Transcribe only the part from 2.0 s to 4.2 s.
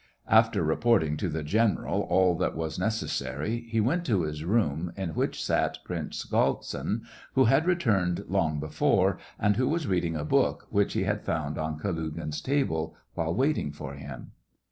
all that was necessary, he went